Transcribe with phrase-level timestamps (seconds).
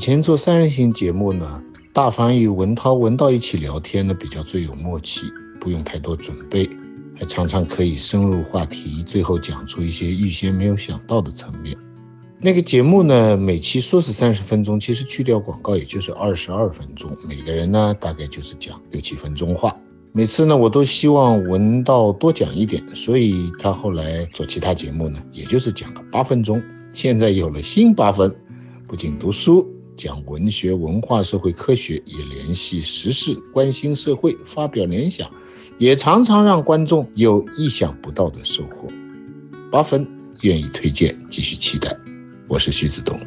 [0.00, 5.30] 以前做三人行节目呢，大凡与文涛、文道一起聊天呢，比较最有默契，
[5.60, 6.66] 不用太多准备，
[7.18, 11.76] 还常常可以深入话题，最后讲出一些预先没有想到的层面。
[12.40, 19.76] 那个节目呢，每期说是三十分钟，其实去掉广告也就是二十二分钟，每个人呢大概就是讲六七分钟话。
[20.12, 26.62] 每次呢，我都希望文道多讲一点，所以他后来做其他节目呢，也就是讲个八分钟。
[26.94, 28.34] 现在有了新八分，
[28.88, 29.68] 不仅读书
[30.00, 35.30] 讲文学文化社会科学以联系时事关心社会发表联想
[35.76, 38.88] 也常常让观众有意想不到的收获。
[39.70, 40.08] 八分
[40.40, 41.94] 愿意推荐继续期待。
[42.48, 43.20] 我是徐子东。